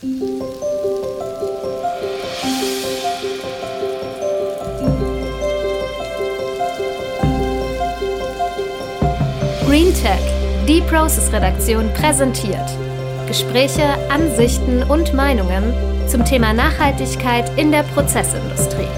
GreenTech, 0.00 0.16
die 10.66 10.80
Process-Redaktion 10.88 11.92
präsentiert. 11.92 12.56
Gespräche, 13.26 13.82
Ansichten 14.08 14.82
und 14.84 15.12
Meinungen 15.12 15.74
zum 16.08 16.24
Thema 16.24 16.54
Nachhaltigkeit 16.54 17.58
in 17.58 17.70
der 17.70 17.82
Prozessindustrie. 17.82 18.88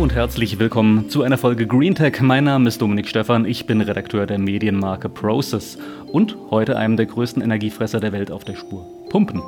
Und 0.00 0.14
herzlich 0.14 0.58
willkommen 0.58 1.10
zu 1.10 1.22
einer 1.24 1.36
Folge 1.36 1.66
GreenTech. 1.66 2.22
Mein 2.22 2.44
Name 2.44 2.66
ist 2.66 2.80
Dominik 2.80 3.06
Stephan, 3.06 3.44
ich 3.44 3.66
bin 3.66 3.82
Redakteur 3.82 4.26
der 4.26 4.38
Medienmarke 4.38 5.10
Process 5.10 5.76
und 6.10 6.38
heute 6.50 6.78
einem 6.78 6.96
der 6.96 7.04
größten 7.04 7.42
Energiefresser 7.42 8.00
der 8.00 8.10
Welt 8.12 8.30
auf 8.30 8.42
der 8.42 8.56
Spur. 8.56 8.86
Pumpen. 9.10 9.42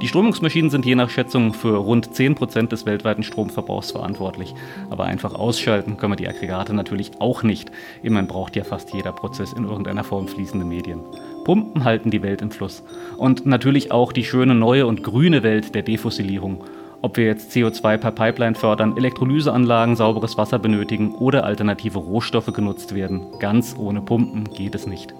Die 0.00 0.08
Strömungsmaschinen 0.08 0.70
sind 0.70 0.86
je 0.86 0.94
nach 0.94 1.10
Schätzung 1.10 1.52
für 1.52 1.76
rund 1.76 2.08
10% 2.08 2.68
des 2.68 2.86
weltweiten 2.86 3.22
Stromverbrauchs 3.22 3.90
verantwortlich. 3.90 4.54
Aber 4.88 5.04
einfach 5.04 5.34
ausschalten 5.34 5.98
können 5.98 6.12
wir 6.12 6.16
die 6.16 6.28
Aggregate 6.28 6.72
natürlich 6.72 7.10
auch 7.18 7.42
nicht. 7.42 7.70
Immerhin 8.02 8.26
braucht 8.26 8.56
ja 8.56 8.64
fast 8.64 8.94
jeder 8.94 9.12
Prozess 9.12 9.52
in 9.52 9.64
irgendeiner 9.64 10.02
Form 10.02 10.28
fließende 10.28 10.64
Medien. 10.64 11.00
Pumpen 11.44 11.84
halten 11.84 12.10
die 12.10 12.22
Welt 12.22 12.40
im 12.40 12.50
Fluss. 12.50 12.82
Und 13.18 13.44
natürlich 13.44 13.92
auch 13.92 14.12
die 14.12 14.24
schöne 14.24 14.54
neue 14.54 14.86
und 14.86 15.02
grüne 15.02 15.42
Welt 15.42 15.74
der 15.74 15.82
Defossilierung. 15.82 16.64
Ob 17.02 17.16
wir 17.16 17.24
jetzt 17.24 17.52
CO2 17.52 17.96
per 17.96 18.10
Pipeline 18.10 18.54
fördern, 18.54 18.96
Elektrolyseanlagen, 18.96 19.96
sauberes 19.96 20.36
Wasser 20.36 20.58
benötigen 20.58 21.14
oder 21.14 21.44
alternative 21.44 21.98
Rohstoffe 21.98 22.52
genutzt 22.52 22.94
werden, 22.94 23.22
ganz 23.38 23.74
ohne 23.78 24.02
Pumpen 24.02 24.44
geht 24.44 24.74
es 24.74 24.86
nicht. 24.86 25.14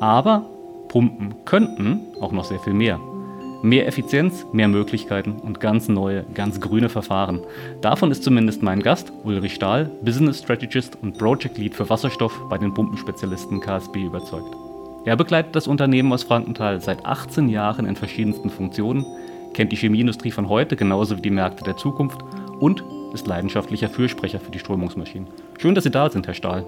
Aber 0.00 0.44
Pumpen 0.88 1.34
könnten 1.44 2.00
auch 2.20 2.32
noch 2.32 2.44
sehr 2.44 2.58
viel 2.58 2.72
mehr. 2.72 2.98
Mehr 3.62 3.86
Effizienz, 3.86 4.44
mehr 4.52 4.66
Möglichkeiten 4.66 5.32
und 5.32 5.60
ganz 5.60 5.88
neue, 5.88 6.24
ganz 6.34 6.60
grüne 6.60 6.88
Verfahren. 6.88 7.40
Davon 7.80 8.10
ist 8.10 8.24
zumindest 8.24 8.62
mein 8.62 8.82
Gast, 8.82 9.12
Ulrich 9.22 9.54
Stahl, 9.54 9.90
Business 10.02 10.40
Strategist 10.40 10.98
und 11.00 11.16
Project 11.16 11.58
Lead 11.58 11.76
für 11.76 11.88
Wasserstoff 11.88 12.40
bei 12.48 12.58
den 12.58 12.74
Pumpenspezialisten 12.74 13.60
KSB 13.60 14.04
überzeugt. 14.04 14.56
Er 15.04 15.16
begleitet 15.16 15.54
das 15.54 15.68
Unternehmen 15.68 16.12
aus 16.12 16.24
Frankenthal 16.24 16.80
seit 16.80 17.06
18 17.06 17.48
Jahren 17.48 17.86
in 17.86 17.96
verschiedensten 17.96 18.50
Funktionen, 18.50 19.06
kennt 19.54 19.72
die 19.72 19.76
Chemieindustrie 19.76 20.30
von 20.30 20.48
heute 20.48 20.76
genauso 20.76 21.16
wie 21.16 21.22
die 21.22 21.30
Märkte 21.30 21.64
der 21.64 21.76
Zukunft 21.76 22.20
und 22.60 22.82
ist 23.12 23.26
leidenschaftlicher 23.26 23.88
Fürsprecher 23.88 24.40
für 24.40 24.50
die 24.50 24.58
Strömungsmaschinen. 24.58 25.28
Schön, 25.58 25.74
dass 25.74 25.84
Sie 25.84 25.90
da 25.90 26.10
sind, 26.10 26.26
Herr 26.26 26.34
Stahl. 26.34 26.64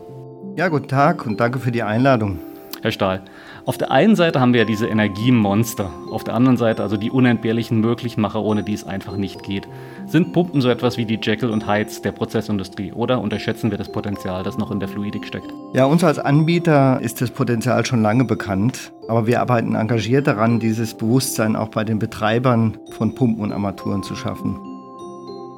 Ja, 0.57 0.69
guten 0.69 0.89
Tag 0.89 1.27
und 1.27 1.41
danke 1.41 1.59
für 1.59 1.73
die 1.73 1.83
Einladung. 1.83 2.39
Herr 2.83 2.91
Stahl, 2.91 3.23
auf 3.65 3.79
der 3.79 3.93
einen 3.93 4.17
Seite 4.17 4.41
haben 4.41 4.53
wir 4.53 4.61
ja 4.61 4.67
diese 4.67 4.89
Energiemonster, 4.89 5.91
auf 6.11 6.25
der 6.25 6.35
anderen 6.35 6.57
Seite 6.57 6.83
also 6.83 6.97
die 6.97 7.13
unentbehrlichen 7.13 7.81
Möglichmacher, 7.81 8.43
ohne 8.43 8.65
die 8.65 8.75
es 8.75 8.85
einfach 8.85 9.17
nicht 9.17 9.45
geht. 9.45 9.69
Sind 10.13 10.35
Pumpen 10.35 10.61
so 10.61 10.69
etwas 10.69 10.99
wie 10.99 11.07
die 11.07 11.19
Jekyll 11.23 11.49
und 11.49 11.67
Hydes 11.67 12.03
der 12.03 12.13
Prozessindustrie 12.13 12.93
oder 12.93 13.19
unterschätzen 13.19 13.71
wir 13.71 13.79
das 13.79 13.91
Potenzial, 13.91 14.43
das 14.43 14.59
noch 14.59 14.71
in 14.71 14.79
der 14.79 14.87
Fluidik 14.87 15.25
steckt? 15.25 15.51
Ja, 15.73 15.87
uns 15.87 16.05
als 16.05 16.19
Anbieter 16.19 17.01
ist 17.01 17.23
das 17.23 17.31
Potenzial 17.31 17.87
schon 17.87 18.03
lange 18.03 18.27
bekannt, 18.27 18.93
aber 19.09 19.27
wir 19.27 19.41
arbeiten 19.41 19.75
engagiert 19.75 20.27
daran, 20.27 20.61
dieses 20.61 20.93
Bewusstsein 20.93 21.57
auch 21.57 21.69
bei 21.69 21.85
den 21.85 21.99
Betreibern 21.99 22.77
von 22.91 23.15
Pumpen 23.15 23.43
und 23.43 23.53
Armaturen 23.53 24.03
zu 24.03 24.15
schaffen. 24.15 24.61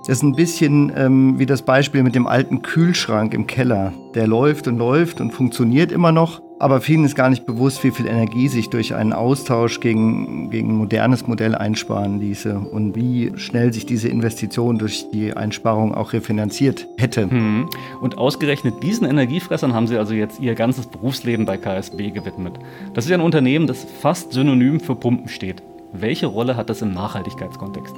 Das 0.06 0.18
ist 0.18 0.22
ein 0.22 0.36
bisschen 0.36 0.92
ähm, 0.94 1.36
wie 1.36 1.46
das 1.46 1.62
Beispiel 1.62 2.04
mit 2.04 2.14
dem 2.14 2.28
alten 2.28 2.62
Kühlschrank 2.62 3.34
im 3.34 3.48
Keller. 3.48 3.92
Der 4.14 4.28
läuft 4.28 4.68
und 4.68 4.78
läuft 4.78 5.20
und 5.20 5.32
funktioniert 5.32 5.90
immer 5.90 6.12
noch, 6.12 6.43
aber 6.58 6.80
vielen 6.80 7.04
ist 7.04 7.16
gar 7.16 7.30
nicht 7.30 7.46
bewusst, 7.46 7.82
wie 7.82 7.90
viel 7.90 8.06
Energie 8.06 8.48
sich 8.48 8.70
durch 8.70 8.94
einen 8.94 9.12
Austausch 9.12 9.80
gegen, 9.80 10.50
gegen 10.50 10.70
ein 10.70 10.76
modernes 10.76 11.26
Modell 11.26 11.54
einsparen 11.54 12.20
ließe 12.20 12.58
und 12.58 12.94
wie 12.94 13.32
schnell 13.36 13.72
sich 13.72 13.86
diese 13.86 14.08
Investition 14.08 14.78
durch 14.78 15.10
die 15.10 15.36
Einsparung 15.36 15.94
auch 15.94 16.12
refinanziert 16.12 16.86
hätte. 16.96 17.28
Hm. 17.30 17.68
Und 18.00 18.18
ausgerechnet 18.18 18.82
diesen 18.82 19.06
Energiefressern 19.06 19.74
haben 19.74 19.86
Sie 19.86 19.98
also 19.98 20.14
jetzt 20.14 20.40
Ihr 20.40 20.54
ganzes 20.54 20.86
Berufsleben 20.86 21.44
bei 21.44 21.56
KSB 21.56 22.10
gewidmet. 22.10 22.58
Das 22.94 23.04
ist 23.04 23.10
ja 23.10 23.16
ein 23.16 23.22
Unternehmen, 23.22 23.66
das 23.66 23.84
fast 24.00 24.32
synonym 24.32 24.80
für 24.80 24.94
Pumpen 24.94 25.28
steht. 25.28 25.62
Welche 25.92 26.26
Rolle 26.26 26.56
hat 26.56 26.70
das 26.70 26.82
im 26.82 26.92
Nachhaltigkeitskontext? 26.92 27.94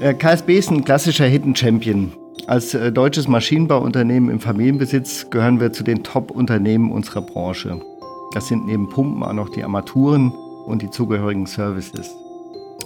Äh, 0.00 0.14
KSB 0.14 0.58
ist 0.58 0.70
ein 0.70 0.84
klassischer 0.84 1.26
Hidden 1.26 1.56
Champion. 1.56 2.12
Als 2.46 2.74
äh, 2.74 2.92
deutsches 2.92 3.26
Maschinenbauunternehmen 3.26 4.30
im 4.30 4.40
Familienbesitz 4.40 5.30
gehören 5.30 5.58
wir 5.58 5.72
zu 5.72 5.82
den 5.82 6.04
Top-Unternehmen 6.04 6.92
unserer 6.92 7.22
Branche. 7.22 7.80
Das 8.34 8.46
sind 8.46 8.66
neben 8.66 8.88
Pumpen 8.88 9.22
auch 9.22 9.32
noch 9.32 9.48
die 9.48 9.64
Armaturen 9.64 10.32
und 10.66 10.82
die 10.82 10.90
zugehörigen 10.90 11.46
Services. 11.46 12.14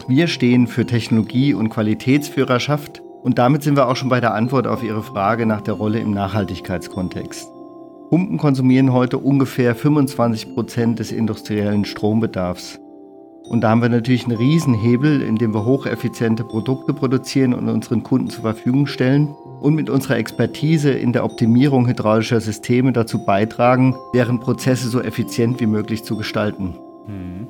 Wir 0.09 0.29
stehen 0.29 0.67
für 0.67 0.87
Technologie 0.87 1.53
und 1.53 1.69
Qualitätsführerschaft 1.69 3.03
und 3.23 3.39
damit 3.39 3.63
sind 3.63 3.77
wir 3.77 3.89
auch 3.89 3.97
schon 3.97 4.09
bei 4.09 4.21
der 4.21 4.35
Antwort 4.35 4.67
auf 4.67 4.83
Ihre 4.83 5.03
Frage 5.03 5.45
nach 5.45 5.61
der 5.61 5.75
Rolle 5.75 5.99
im 5.99 6.13
Nachhaltigkeitskontext. 6.13 7.49
Pumpen 8.09 8.39
konsumieren 8.39 8.93
heute 8.93 9.19
ungefähr 9.19 9.75
25 9.75 10.55
Prozent 10.55 10.99
des 10.99 11.13
industriellen 11.13 11.85
Strombedarfs. 11.85 12.81
Und 13.45 13.63
da 13.63 13.71
haben 13.71 13.83
wir 13.83 13.89
natürlich 13.89 14.25
einen 14.25 14.37
Riesenhebel, 14.37 15.23
indem 15.23 15.53
wir 15.53 15.65
hocheffiziente 15.65 16.45
Produkte 16.45 16.95
produzieren 16.95 17.53
und 17.53 17.69
unseren 17.69 18.03
Kunden 18.03 18.31
zur 18.31 18.43
Verfügung 18.43 18.87
stellen 18.87 19.29
und 19.61 19.75
mit 19.75 19.91
unserer 19.91 20.17
Expertise 20.17 20.91
in 20.91 21.13
der 21.13 21.25
Optimierung 21.25 21.87
hydraulischer 21.87 22.41
Systeme 22.41 22.93
dazu 22.93 23.25
beitragen, 23.25 23.97
deren 24.15 24.41
Prozesse 24.41 24.89
so 24.89 25.01
effizient 25.01 25.61
wie 25.61 25.67
möglich 25.67 26.05
zu 26.05 26.17
gestalten. 26.17 26.75
Hm. 27.07 27.49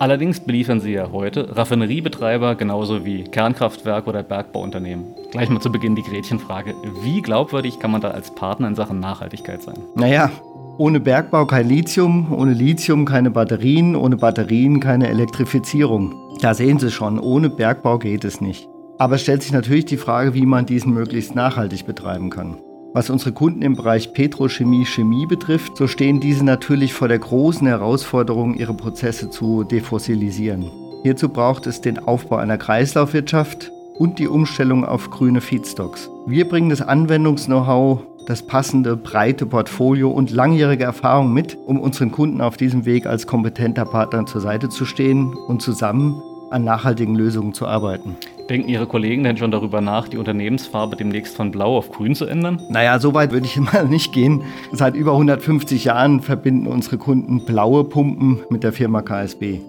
Allerdings 0.00 0.40
beliefern 0.40 0.80
Sie 0.80 0.92
ja 0.92 1.12
heute 1.12 1.54
Raffineriebetreiber 1.54 2.54
genauso 2.54 3.04
wie 3.04 3.24
Kernkraftwerke 3.24 4.08
oder 4.08 4.22
Bergbauunternehmen. 4.22 5.04
Gleich 5.30 5.50
mal 5.50 5.60
zu 5.60 5.70
Beginn 5.70 5.94
die 5.94 6.02
Gretchenfrage. 6.02 6.74
Wie 7.02 7.20
glaubwürdig 7.20 7.78
kann 7.78 7.90
man 7.90 8.00
da 8.00 8.08
als 8.10 8.34
Partner 8.34 8.68
in 8.68 8.74
Sachen 8.74 8.98
Nachhaltigkeit 8.98 9.62
sein? 9.62 9.76
Naja, 9.96 10.30
ohne 10.78 11.00
Bergbau 11.00 11.44
kein 11.44 11.68
Lithium, 11.68 12.32
ohne 12.32 12.54
Lithium 12.54 13.04
keine 13.04 13.30
Batterien, 13.30 13.94
ohne 13.94 14.16
Batterien 14.16 14.80
keine 14.80 15.06
Elektrifizierung. 15.08 16.14
Da 16.40 16.54
sehen 16.54 16.78
Sie 16.78 16.90
schon, 16.90 17.18
ohne 17.18 17.50
Bergbau 17.50 17.98
geht 17.98 18.24
es 18.24 18.40
nicht. 18.40 18.66
Aber 19.00 19.14
es 19.14 19.22
stellt 19.22 19.42
sich 19.42 19.52
natürlich 19.52 19.86
die 19.86 19.96
Frage, 19.96 20.34
wie 20.34 20.44
man 20.44 20.66
diesen 20.66 20.92
möglichst 20.92 21.34
nachhaltig 21.34 21.86
betreiben 21.86 22.28
kann. 22.28 22.58
Was 22.92 23.08
unsere 23.08 23.32
Kunden 23.32 23.62
im 23.62 23.74
Bereich 23.74 24.12
Petrochemie, 24.12 24.84
Chemie 24.84 25.24
betrifft, 25.24 25.78
so 25.78 25.86
stehen 25.86 26.20
diese 26.20 26.44
natürlich 26.44 26.92
vor 26.92 27.08
der 27.08 27.18
großen 27.18 27.66
Herausforderung, 27.66 28.56
ihre 28.56 28.74
Prozesse 28.74 29.30
zu 29.30 29.64
defossilisieren. 29.64 30.70
Hierzu 31.02 31.30
braucht 31.30 31.66
es 31.66 31.80
den 31.80 31.98
Aufbau 31.98 32.36
einer 32.36 32.58
Kreislaufwirtschaft 32.58 33.72
und 33.98 34.18
die 34.18 34.28
Umstellung 34.28 34.84
auf 34.84 35.08
grüne 35.08 35.40
Feedstocks. 35.40 36.10
Wir 36.26 36.46
bringen 36.46 36.68
das 36.68 36.82
Anwendungs-Know-how 36.82 38.02
das 38.26 38.46
passende, 38.46 38.98
breite 38.98 39.46
Portfolio 39.46 40.10
und 40.10 40.30
langjährige 40.30 40.84
Erfahrung 40.84 41.32
mit, 41.32 41.56
um 41.66 41.80
unseren 41.80 42.12
Kunden 42.12 42.42
auf 42.42 42.58
diesem 42.58 42.84
Weg 42.84 43.06
als 43.06 43.26
kompetenter 43.26 43.86
Partner 43.86 44.26
zur 44.26 44.42
Seite 44.42 44.68
zu 44.68 44.84
stehen 44.84 45.32
und 45.32 45.62
zusammen 45.62 46.20
an 46.50 46.64
nachhaltigen 46.64 47.14
Lösungen 47.14 47.54
zu 47.54 47.66
arbeiten. 47.66 48.16
Denken 48.50 48.68
Ihre 48.68 48.86
Kollegen 48.86 49.22
denn 49.22 49.36
schon 49.36 49.52
darüber 49.52 49.80
nach, 49.80 50.08
die 50.08 50.18
Unternehmensfarbe 50.18 50.96
demnächst 50.96 51.36
von 51.36 51.52
blau 51.52 51.78
auf 51.78 51.92
grün 51.92 52.16
zu 52.16 52.26
ändern? 52.26 52.60
Naja, 52.68 52.98
so 52.98 53.14
weit 53.14 53.30
würde 53.30 53.46
ich 53.46 53.56
immer 53.56 53.84
nicht 53.84 54.12
gehen. 54.12 54.42
Seit 54.72 54.96
über 54.96 55.12
150 55.12 55.84
Jahren 55.84 56.20
verbinden 56.20 56.66
unsere 56.66 56.98
Kunden 56.98 57.44
blaue 57.44 57.84
Pumpen 57.84 58.40
mit 58.50 58.64
der 58.64 58.72
Firma 58.72 59.02
KSB. 59.02 59.60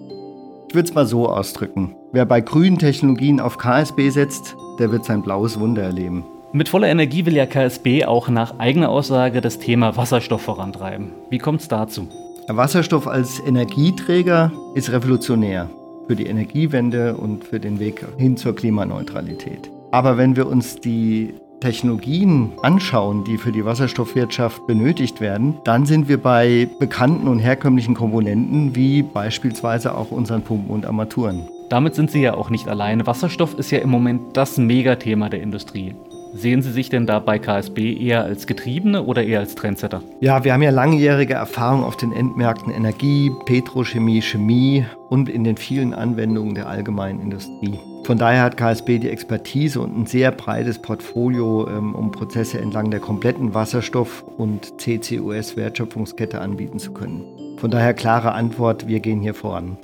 Ich 0.68 0.74
würde 0.74 0.88
es 0.88 0.94
mal 0.94 1.06
so 1.06 1.28
ausdrücken. 1.28 1.94
Wer 2.10 2.24
bei 2.24 2.40
grünen 2.40 2.78
Technologien 2.78 3.38
auf 3.38 3.56
KSB 3.56 4.08
setzt, 4.08 4.56
der 4.80 4.90
wird 4.90 5.04
sein 5.04 5.22
blaues 5.22 5.60
Wunder 5.60 5.82
erleben. 5.82 6.24
Mit 6.52 6.68
voller 6.68 6.88
Energie 6.88 7.24
will 7.24 7.36
ja 7.36 7.46
KSB 7.46 8.06
auch 8.06 8.28
nach 8.28 8.58
eigener 8.58 8.88
Aussage 8.88 9.40
das 9.40 9.60
Thema 9.60 9.96
Wasserstoff 9.96 10.42
vorantreiben. 10.42 11.12
Wie 11.30 11.38
kommt 11.38 11.60
es 11.60 11.68
dazu? 11.68 12.08
Wasserstoff 12.48 13.06
als 13.06 13.38
Energieträger 13.38 14.50
ist 14.74 14.90
revolutionär 14.90 15.70
für 16.06 16.16
die 16.16 16.26
Energiewende 16.26 17.16
und 17.16 17.44
für 17.44 17.60
den 17.60 17.78
Weg 17.78 18.04
hin 18.18 18.36
zur 18.36 18.54
Klimaneutralität. 18.54 19.70
Aber 19.90 20.16
wenn 20.16 20.36
wir 20.36 20.46
uns 20.46 20.76
die 20.76 21.34
Technologien 21.62 22.52
anschauen, 22.62 23.24
die 23.24 23.38
für 23.38 23.52
die 23.52 23.64
Wasserstoffwirtschaft 23.64 24.66
benötigt 24.66 25.20
werden, 25.20 25.54
dann 25.64 25.86
sind 25.86 26.08
wir 26.08 26.20
bei 26.20 26.68
bekannten 26.80 27.28
und 27.28 27.38
herkömmlichen 27.38 27.94
Komponenten 27.94 28.74
wie 28.74 29.02
beispielsweise 29.02 29.96
auch 29.96 30.10
unseren 30.10 30.42
Pumpen 30.42 30.70
und 30.70 30.86
Armaturen. 30.86 31.48
Damit 31.68 31.94
sind 31.94 32.10
Sie 32.10 32.20
ja 32.20 32.34
auch 32.34 32.50
nicht 32.50 32.68
alleine. 32.68 33.06
Wasserstoff 33.06 33.58
ist 33.58 33.70
ja 33.70 33.78
im 33.78 33.90
Moment 33.90 34.36
das 34.36 34.58
Megathema 34.58 35.28
der 35.28 35.40
Industrie. 35.40 35.94
Sehen 36.34 36.62
Sie 36.62 36.72
sich 36.72 36.88
denn 36.88 37.06
da 37.06 37.18
bei 37.18 37.38
KSB 37.38 37.94
eher 37.94 38.24
als 38.24 38.46
Getriebene 38.46 39.02
oder 39.02 39.22
eher 39.22 39.40
als 39.40 39.54
Trendsetter? 39.54 40.02
Ja, 40.20 40.44
wir 40.44 40.54
haben 40.54 40.62
ja 40.62 40.70
langjährige 40.70 41.34
Erfahrung 41.34 41.84
auf 41.84 41.98
den 41.98 42.12
Endmärkten 42.12 42.72
Energie, 42.72 43.30
Petrochemie, 43.44 44.22
Chemie 44.22 44.86
und 45.10 45.28
in 45.28 45.44
den 45.44 45.58
vielen 45.58 45.92
Anwendungen 45.92 46.54
der 46.54 46.68
allgemeinen 46.68 47.20
Industrie. 47.20 47.78
Von 48.04 48.16
daher 48.16 48.44
hat 48.44 48.56
KSB 48.56 48.98
die 48.98 49.10
Expertise 49.10 49.78
und 49.78 49.96
ein 49.96 50.06
sehr 50.06 50.32
breites 50.32 50.78
Portfolio, 50.78 51.68
ähm, 51.68 51.94
um 51.94 52.10
Prozesse 52.10 52.58
entlang 52.58 52.90
der 52.90 53.00
kompletten 53.00 53.54
Wasserstoff- 53.54 54.24
und 54.38 54.80
CCUS-Wertschöpfungskette 54.80 56.40
anbieten 56.40 56.78
zu 56.78 56.92
können. 56.92 57.24
Von 57.58 57.70
daher 57.70 57.92
klare 57.92 58.32
Antwort, 58.32 58.88
wir 58.88 59.00
gehen 59.00 59.20
hier 59.20 59.34
voran. 59.34 59.76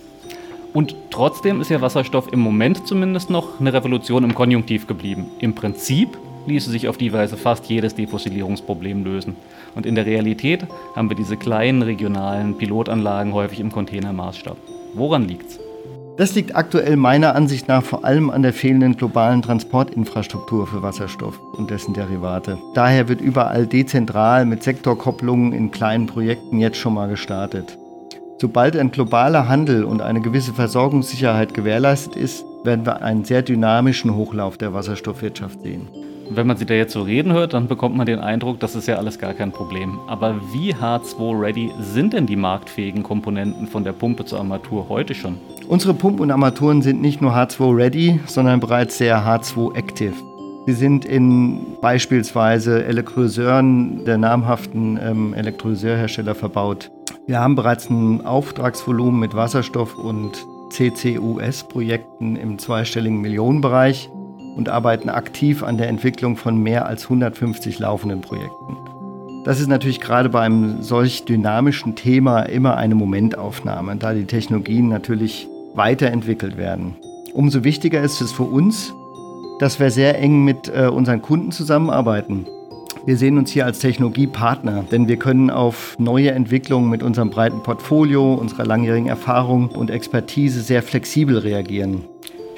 Und 0.73 0.97
trotzdem 1.11 1.61
ist 1.61 1.71
ja 1.71 1.81
Wasserstoff 1.81 2.33
im 2.33 2.41
Moment 2.41 2.87
zumindest 2.87 3.31
noch 3.31 3.61
eine 3.61 3.73
Revolution 3.73 4.25
im 4.25 4.35
Konjunktiv 4.35 4.87
geblieben. 4.87 5.27
Im 5.41 5.55
Prinzip 5.55 6.19
ließe 6.49 6.71
sich 6.71 6.89
auf 6.89 6.97
die 6.97 7.13
Weise 7.13 7.37
fast 7.37 7.67
jedes 7.67 7.95
Defossilierungsproblem 7.95 9.05
lösen. 9.05 9.37
Und 9.75 9.87
in 9.87 9.95
der 9.95 10.07
Realität 10.07 10.67
haben 10.97 11.09
wir 11.09 11.17
diese 11.17 11.37
kleinen 11.37 11.83
regionalen 11.83 12.57
Pilotanlagen 12.57 13.33
häufig 13.33 13.61
im 13.61 13.71
Containermaßstab. 13.71 14.57
Woran 14.95 15.29
liegt's? 15.29 15.61
Das 16.19 16.35
liegt 16.35 16.57
aktuell 16.57 16.97
meiner 16.97 17.37
Ansicht 17.37 17.69
nach 17.69 17.85
vor 17.85 18.05
allem 18.05 18.29
an 18.31 18.43
der 18.43 18.53
fehlenden 18.53 18.97
globalen 18.97 19.41
Transportinfrastruktur 19.41 20.67
für 20.67 20.83
Wasserstoff 20.83 21.39
und 21.57 21.71
dessen 21.71 21.95
Derivate. 21.95 22.59
Daher 22.75 23.09
wird 23.09 23.21
überall 23.21 23.69
dezentral 23.69 24.45
mit 24.45 24.65
Sektorkopplungen 24.65 25.53
in 25.53 25.71
kleinen 25.71 26.07
Projekten 26.07 26.59
jetzt 26.59 26.79
schon 26.79 26.95
mal 26.95 27.09
gestartet. 27.09 27.79
Sobald 28.41 28.77
ein 28.77 28.91
globaler 28.91 29.49
Handel 29.49 29.85
und 29.85 30.01
eine 30.01 30.21
gewisse 30.21 30.53
Versorgungssicherheit 30.53 31.55
gewährleistet 31.55 32.17
ist, 32.17 32.45
werden 32.65 32.85
wir 32.85 33.03
einen 33.03 33.25
sehr 33.25 33.43
dynamischen 33.43 34.17
Hochlauf 34.17 34.59
der 34.59 34.75
Wasserstoffwirtschaft 34.75 35.63
sehen. 35.63 35.89
Wenn 36.31 36.47
man 36.47 36.57
sie 36.57 36.67
da 36.67 36.75
jetzt 36.75 36.93
so 36.93 37.03
reden 37.03 37.33
hört, 37.33 37.55
dann 37.55 37.69
bekommt 37.69 37.97
man 37.97 38.07
den 38.07 38.19
Eindruck, 38.19 38.61
das 38.61 38.75
ist 38.75 38.87
ja 38.87 38.97
alles 38.97 39.19
gar 39.19 39.33
kein 39.33 39.51
Problem. 39.51 39.99
Aber 40.07 40.37
wie 40.53 40.75
H2-ready 40.75 41.73
sind 41.81 42.13
denn 42.13 42.27
die 42.27 42.37
marktfähigen 42.37 43.03
Komponenten 43.03 43.67
von 43.67 43.83
der 43.83 43.93
Pumpe 43.93 44.25
zur 44.25 44.39
Armatur 44.39 44.89
heute 44.89 45.15
schon? 45.15 45.39
Unsere 45.69 45.95
Pumpen 45.95 46.21
und 46.23 46.31
Armaturen 46.31 46.83
sind 46.83 47.01
nicht 47.01 47.23
nur 47.23 47.33
H2-ready, 47.33 48.21
sondern 48.27 48.61
bereits 48.61 48.99
sehr 48.99 49.25
H2-active. 49.25 50.15
Sie 50.67 50.75
sind 50.75 51.07
in 51.07 51.79
beispielsweise 51.81 52.85
Elektrolyseuren 52.85 54.05
der 54.05 54.19
namhaften 54.19 54.99
ähm, 55.03 55.33
Elektrolyseurhersteller 55.33 56.35
verbaut. 56.35 56.91
Wir 57.27 57.41
haben 57.41 57.55
bereits 57.55 57.89
ein 57.89 58.27
Auftragsvolumen 58.27 59.19
mit 59.19 59.35
Wasserstoff- 59.35 59.97
und 59.97 60.47
CCUS-Projekten 60.71 62.37
im 62.37 62.59
zweistelligen 62.59 63.23
Millionenbereich 63.23 64.11
und 64.57 64.69
arbeiten 64.69 65.09
aktiv 65.09 65.63
an 65.63 65.79
der 65.79 65.89
Entwicklung 65.89 66.37
von 66.37 66.57
mehr 66.63 66.87
als 66.87 67.05
150 67.05 67.79
laufenden 67.79 68.21
Projekten. 68.21 68.77
Das 69.45 69.61
ist 69.61 69.69
natürlich 69.69 70.01
gerade 70.01 70.29
bei 70.29 70.41
einem 70.43 70.83
solch 70.83 71.25
dynamischen 71.25 71.95
Thema 71.95 72.43
immer 72.43 72.77
eine 72.77 72.95
Momentaufnahme, 72.95 73.97
da 73.97 74.13
die 74.13 74.27
Technologien 74.27 74.89
natürlich 74.89 75.49
weiterentwickelt 75.75 76.57
werden. 76.57 76.97
Umso 77.33 77.65
wichtiger 77.65 78.03
ist 78.03 78.21
es 78.21 78.33
für 78.33 78.43
uns, 78.43 78.93
dass 79.59 79.81
wir 79.81 79.91
sehr 79.91 80.19
eng 80.19 80.45
mit 80.45 80.69
äh, 80.69 80.89
unseren 80.89 81.23
Kunden 81.23 81.51
zusammenarbeiten. 81.51 82.47
Wir 83.07 83.17
sehen 83.17 83.39
uns 83.39 83.51
hier 83.51 83.65
als 83.65 83.79
Technologiepartner, 83.79 84.85
denn 84.91 85.09
wir 85.09 85.17
können 85.17 85.51
auf 85.51 85.97
neue 85.99 86.33
Entwicklungen 86.33 86.91
mit 86.91 87.03
unserem 87.03 87.31
breiten 87.31 87.63
Portfolio, 87.63 88.35
unserer 88.35 88.67
langjährigen 88.67 89.09
Erfahrung 89.09 89.69
und 89.71 89.91
Expertise 89.91 90.61
sehr 90.61 90.83
flexibel 90.83 91.39
reagieren. 91.39 92.05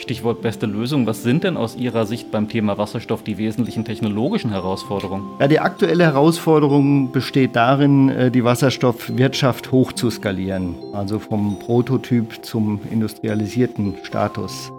Stichwort 0.01 0.41
beste 0.43 0.67
Lösung. 0.67 1.07
Was 1.07 1.23
sind 1.23 1.45
denn 1.45 1.57
aus 1.57 1.77
Ihrer 1.77 2.07
Sicht 2.07 2.31
beim 2.31 2.49
Thema 2.49 2.79
Wasserstoff 2.79 3.23
die 3.23 3.39
wesentlichen 3.39 3.85
technologischen 3.85 4.51
Herausforderungen? 4.51 5.25
Ja, 5.39 5.47
die 5.47 5.61
aktuelle 5.61 6.05
Herausforderung 6.05 7.13
besteht 7.13 7.55
darin, 7.55 8.09
äh, 8.09 8.31
die 8.31 8.43
Wasserstoffwirtschaft 8.43 9.71
hoch 9.73 9.93
zu 9.93 10.11
skalieren, 10.11 10.75
also 10.93 11.19
vom 11.19 11.59
Prototyp 11.59 12.45
zum 12.45 12.81
industrialisierten 12.91 13.95
Status. 14.03 14.73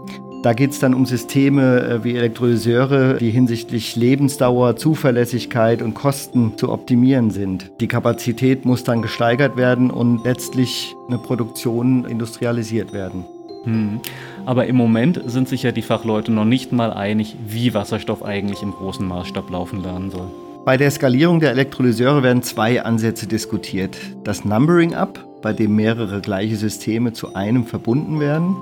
Da 0.43 0.53
geht 0.53 0.71
es 0.71 0.79
dann 0.79 0.95
um 0.95 1.05
Systeme 1.05 1.81
äh, 1.81 2.03
wie 2.03 2.15
Elektrolyseure, 2.15 3.17
die 3.19 3.29
hinsichtlich 3.29 3.95
Lebensdauer, 3.95 4.75
Zuverlässigkeit 4.75 5.83
und 5.83 5.93
Kosten 5.93 6.57
zu 6.57 6.71
optimieren 6.71 7.29
sind. 7.29 7.71
Die 7.79 7.87
Kapazität 7.87 8.65
muss 8.65 8.83
dann 8.83 9.03
gesteigert 9.03 9.55
werden 9.55 9.91
und 9.91 10.23
letztlich 10.23 10.95
eine 11.07 11.19
Produktion 11.19 12.05
industrialisiert 12.05 12.91
werden. 12.91 13.23
Hm. 13.63 13.99
Aber 14.45 14.65
im 14.65 14.75
Moment 14.75 15.21
sind 15.25 15.47
sich 15.47 15.63
ja 15.63 15.71
die 15.71 15.81
Fachleute 15.81 16.31
noch 16.31 16.45
nicht 16.45 16.71
mal 16.71 16.91
einig, 16.91 17.35
wie 17.47 17.73
Wasserstoff 17.73 18.23
eigentlich 18.23 18.63
im 18.63 18.71
großen 18.71 19.07
Maßstab 19.07 19.49
laufen 19.49 19.83
lernen 19.83 20.09
soll. 20.09 20.27
Bei 20.65 20.77
der 20.77 20.91
Skalierung 20.91 21.39
der 21.39 21.51
Elektrolyseure 21.51 22.21
werden 22.23 22.43
zwei 22.43 22.83
Ansätze 22.83 23.27
diskutiert. 23.27 23.97
Das 24.23 24.45
Numbering 24.45 24.93
Up, 24.93 25.25
bei 25.41 25.53
dem 25.53 25.75
mehrere 25.75 26.21
gleiche 26.21 26.55
Systeme 26.55 27.13
zu 27.13 27.33
einem 27.33 27.65
verbunden 27.65 28.19
werden, 28.19 28.55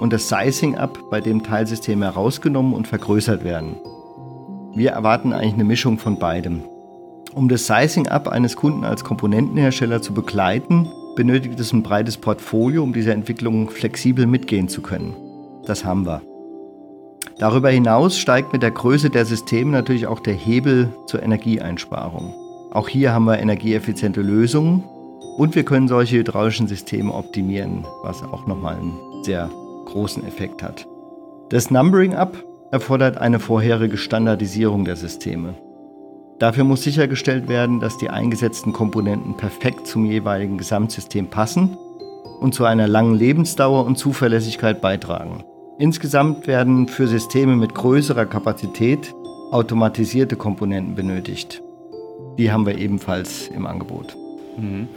und 0.00 0.12
das 0.12 0.28
Sizing 0.28 0.76
Up, 0.76 0.98
bei 1.10 1.20
dem 1.20 1.42
Teilsysteme 1.42 2.06
herausgenommen 2.06 2.74
und 2.74 2.88
vergrößert 2.88 3.44
werden. 3.44 3.76
Wir 4.74 4.92
erwarten 4.92 5.32
eigentlich 5.32 5.54
eine 5.54 5.64
Mischung 5.64 5.98
von 5.98 6.18
beidem. 6.18 6.62
Um 7.34 7.48
das 7.48 7.66
Sizing 7.66 8.08
Up 8.08 8.28
eines 8.28 8.56
Kunden 8.56 8.84
als 8.84 9.04
Komponentenhersteller 9.04 10.02
zu 10.02 10.12
begleiten, 10.14 10.90
benötigt 11.14 11.58
es 11.60 11.72
ein 11.72 11.82
breites 11.82 12.16
Portfolio, 12.16 12.82
um 12.82 12.92
diese 12.92 13.12
Entwicklung 13.12 13.70
flexibel 13.70 14.26
mitgehen 14.26 14.68
zu 14.68 14.82
können. 14.82 15.14
Das 15.66 15.84
haben 15.84 16.06
wir. 16.06 16.22
Darüber 17.38 17.70
hinaus 17.70 18.18
steigt 18.18 18.52
mit 18.52 18.62
der 18.62 18.70
Größe 18.70 19.10
der 19.10 19.24
Systeme 19.24 19.70
natürlich 19.70 20.06
auch 20.06 20.20
der 20.20 20.34
Hebel 20.34 20.92
zur 21.06 21.22
Energieeinsparung. 21.22 22.34
Auch 22.72 22.88
hier 22.88 23.12
haben 23.12 23.24
wir 23.24 23.38
energieeffiziente 23.38 24.22
Lösungen 24.22 24.84
und 25.36 25.54
wir 25.54 25.64
können 25.64 25.88
solche 25.88 26.18
hydraulischen 26.18 26.68
Systeme 26.68 27.12
optimieren, 27.12 27.84
was 28.02 28.22
auch 28.22 28.46
nochmal 28.46 28.76
einen 28.76 28.98
sehr 29.22 29.50
großen 29.86 30.26
Effekt 30.26 30.62
hat. 30.62 30.86
Das 31.50 31.70
Numbering 31.70 32.14
Up 32.14 32.36
erfordert 32.70 33.18
eine 33.18 33.38
vorherige 33.38 33.96
Standardisierung 33.96 34.84
der 34.84 34.96
Systeme. 34.96 35.54
Dafür 36.42 36.64
muss 36.64 36.82
sichergestellt 36.82 37.46
werden, 37.46 37.78
dass 37.78 37.98
die 37.98 38.10
eingesetzten 38.10 38.72
Komponenten 38.72 39.36
perfekt 39.36 39.86
zum 39.86 40.04
jeweiligen 40.04 40.58
Gesamtsystem 40.58 41.28
passen 41.28 41.78
und 42.40 42.52
zu 42.52 42.64
einer 42.64 42.88
langen 42.88 43.14
Lebensdauer 43.14 43.86
und 43.86 43.96
Zuverlässigkeit 43.96 44.80
beitragen. 44.80 45.44
Insgesamt 45.78 46.48
werden 46.48 46.88
für 46.88 47.06
Systeme 47.06 47.54
mit 47.54 47.76
größerer 47.76 48.26
Kapazität 48.26 49.14
automatisierte 49.52 50.34
Komponenten 50.34 50.96
benötigt. 50.96 51.62
Die 52.38 52.50
haben 52.50 52.66
wir 52.66 52.76
ebenfalls 52.76 53.46
im 53.46 53.64
Angebot. 53.64 54.16
Mhm. 54.58 54.88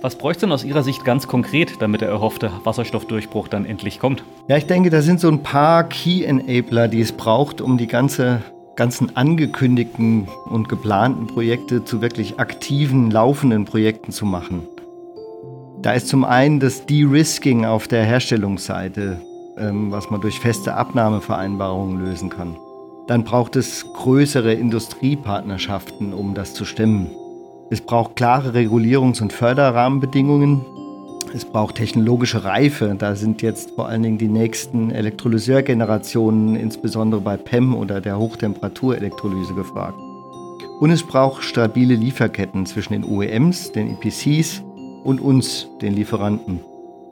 Was 0.00 0.16
bräuchte 0.16 0.42
denn 0.42 0.52
aus 0.52 0.62
Ihrer 0.62 0.84
Sicht 0.84 1.04
ganz 1.04 1.26
konkret, 1.26 1.72
damit 1.80 2.02
der 2.02 2.08
erhoffte 2.08 2.52
Wasserstoffdurchbruch 2.62 3.48
dann 3.48 3.66
endlich 3.66 3.98
kommt? 3.98 4.22
Ja, 4.46 4.56
ich 4.56 4.66
denke, 4.66 4.90
da 4.90 5.02
sind 5.02 5.18
so 5.18 5.26
ein 5.26 5.42
paar 5.42 5.82
Key 5.88 6.22
Enabler, 6.22 6.86
die 6.86 7.00
es 7.00 7.10
braucht, 7.10 7.60
um 7.60 7.78
die 7.78 7.88
ganze 7.88 8.42
ganzen 8.76 9.16
angekündigten 9.16 10.28
und 10.44 10.68
geplanten 10.68 11.26
Projekte 11.26 11.84
zu 11.84 12.00
wirklich 12.02 12.38
aktiven, 12.38 13.10
laufenden 13.10 13.64
Projekten 13.64 14.12
zu 14.12 14.26
machen. 14.26 14.62
Da 15.82 15.92
ist 15.92 16.08
zum 16.08 16.24
einen 16.24 16.60
das 16.60 16.86
De-Risking 16.86 17.64
auf 17.64 17.88
der 17.88 18.04
Herstellungsseite, 18.04 19.20
ähm, 19.58 19.90
was 19.90 20.10
man 20.10 20.20
durch 20.20 20.38
feste 20.40 20.74
Abnahmevereinbarungen 20.74 22.04
lösen 22.04 22.28
kann. 22.28 22.56
Dann 23.06 23.24
braucht 23.24 23.56
es 23.56 23.86
größere 23.94 24.52
Industriepartnerschaften, 24.52 26.12
um 26.12 26.34
das 26.34 26.54
zu 26.54 26.64
stemmen. 26.64 27.10
Es 27.70 27.80
braucht 27.80 28.16
klare 28.16 28.50
Regulierungs- 28.50 29.22
und 29.22 29.32
Förderrahmenbedingungen, 29.32 30.64
es 31.34 31.44
braucht 31.44 31.76
technologische 31.76 32.44
Reife. 32.44 32.94
Da 32.98 33.14
sind 33.14 33.42
jetzt 33.42 33.72
vor 33.72 33.88
allen 33.88 34.02
Dingen 34.02 34.18
die 34.18 34.28
nächsten 34.28 34.90
Elektrolyseurgenerationen, 34.90 36.56
insbesondere 36.56 37.20
bei 37.20 37.36
PEM 37.36 37.74
oder 37.74 38.00
der 38.00 38.18
Hochtemperaturelektrolyse 38.18 39.54
gefragt. 39.54 39.98
Und 40.80 40.90
es 40.90 41.02
braucht 41.02 41.42
stabile 41.42 41.94
Lieferketten 41.94 42.66
zwischen 42.66 42.92
den 42.92 43.04
OEMs, 43.04 43.72
den 43.72 43.90
EPCs 43.92 44.62
und 45.04 45.20
uns, 45.20 45.68
den 45.80 45.94
Lieferanten. 45.94 46.60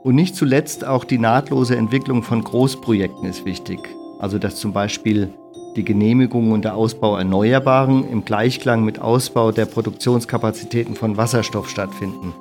Und 0.03 0.15
nicht 0.15 0.35
zuletzt 0.35 0.85
auch 0.85 1.03
die 1.03 1.17
nahtlose 1.17 1.75
Entwicklung 1.75 2.21
von 2.21 2.43
Großprojekten 2.43 3.27
ist 3.27 3.45
wichtig. 3.45 3.79
Also 4.19 4.37
dass 4.37 4.55
zum 4.57 4.71
Beispiel 4.71 5.29
die 5.75 5.83
Genehmigung 5.83 6.51
und 6.51 6.63
der 6.63 6.75
Ausbau 6.75 7.17
Erneuerbaren 7.17 8.07
im 8.09 8.23
Gleichklang 8.23 8.85
mit 8.85 8.99
Ausbau 8.99 9.51
der 9.51 9.65
Produktionskapazitäten 9.65 10.95
von 10.95 11.17
Wasserstoff 11.17 11.69
stattfinden 11.69 12.33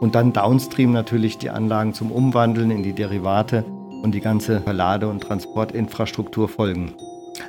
und 0.00 0.14
dann 0.14 0.32
downstream 0.32 0.92
natürlich 0.92 1.38
die 1.38 1.50
Anlagen 1.50 1.94
zum 1.94 2.10
Umwandeln 2.10 2.70
in 2.70 2.82
die 2.82 2.94
Derivate 2.94 3.64
und 4.02 4.14
die 4.14 4.20
ganze 4.20 4.60
Verlade- 4.60 5.08
und 5.08 5.22
Transportinfrastruktur 5.22 6.48
folgen. 6.48 6.94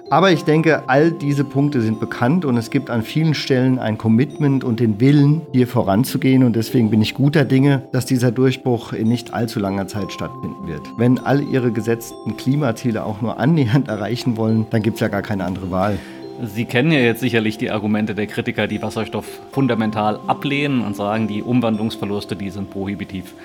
Aber 0.10 0.32
ich 0.32 0.44
denke, 0.44 0.84
all 0.88 1.12
diese 1.12 1.44
Punkte 1.44 1.82
sind 1.82 2.00
bekannt 2.00 2.46
und 2.46 2.58
es 2.58 2.70
gibt 2.70 2.90
an 2.90 3.02
vielen 3.02 3.34
Stellen 3.34 3.80
ein 3.80 3.98
Commitment 3.98 4.64
und 4.64 4.80
den 4.80 5.00
Willen, 5.00 5.42
hier 5.52 5.68
voranzugehen. 5.68 6.44
Und 6.44 6.56
deswegen 6.56 6.90
bin 6.90 7.02
ich 7.02 7.14
guter 7.14 7.46
Dinge, 7.46 7.84
dass 7.92 8.06
dieser 8.06 8.32
Durchbruch 8.32 8.94
in 8.94 9.08
nicht 9.08 9.34
allzu 9.34 9.60
langer 9.60 9.88
Zeit 9.88 10.12
stattfinden 10.12 10.68
wird. 10.68 10.82
Wenn 10.98 11.20
all 11.20 11.42
ihre 11.42 11.72
gesetzten 11.72 12.38
Klimaziele 12.38 13.06
auch 13.06 13.22
nur 13.22 13.40
annähernd 13.40 13.88
erreichen 13.90 14.38
wollen, 14.38 14.66
dann 14.70 14.82
gibt 14.82 14.96
es 14.96 15.02
ja 15.02 15.08
gar 15.08 15.22
keine 15.22 15.46
andere 15.46 15.72
Wahl. 15.72 15.98
Sie 16.44 16.66
kennen 16.66 16.92
ja 16.92 17.00
jetzt 17.00 17.20
sicherlich 17.20 17.60
die 17.60 17.70
Argumente 17.70 18.16
der 18.16 18.26
Kritiker, 18.26 18.66
die 18.66 18.82
Wasserstoff 18.82 19.28
fundamental 19.52 20.20
ablehnen 20.26 20.84
und 20.84 20.96
sagen, 20.96 21.28
die 21.28 21.44
Umwandlungsverluste, 21.44 22.36
die 22.36 22.50
sind 22.50 22.72
prohibitiv. 22.72 23.36